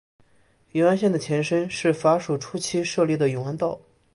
[0.71, 3.79] 永安省的前身是法属初期设立的永安道。